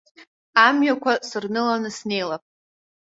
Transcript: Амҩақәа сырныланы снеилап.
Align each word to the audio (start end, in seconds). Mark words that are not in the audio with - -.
Амҩақәа 0.65 1.13
сырныланы 1.27 1.89
снеилап. 1.97 2.43